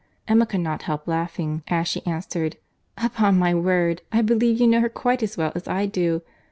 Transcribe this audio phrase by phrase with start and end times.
[0.27, 2.57] Emma could not help laughing as she answered,
[2.97, 6.23] "Upon my word, I believe you know her quite as well as I do.